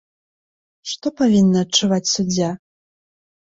Што 0.91 1.07
павінна 1.19 1.57
адчуваць 1.67 2.11
суддзя? 2.15 2.51